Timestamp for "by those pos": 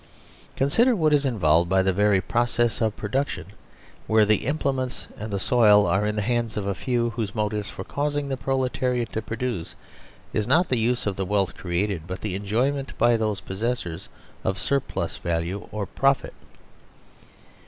12.97-13.57